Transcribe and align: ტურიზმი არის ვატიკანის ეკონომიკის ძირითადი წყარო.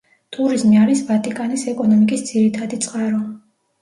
ტურიზმი 0.35 0.77
არის 0.83 1.03
ვატიკანის 1.11 1.67
ეკონომიკის 1.75 2.25
ძირითადი 2.31 2.81
წყარო. 2.87 3.23